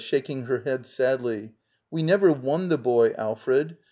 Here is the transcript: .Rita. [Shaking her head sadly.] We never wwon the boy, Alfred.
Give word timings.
.Rita. 0.01 0.07
[Shaking 0.09 0.45
her 0.45 0.61
head 0.61 0.87
sadly.] 0.87 1.53
We 1.91 2.01
never 2.01 2.33
wwon 2.33 2.69
the 2.69 2.79
boy, 2.79 3.11
Alfred. 3.19 3.77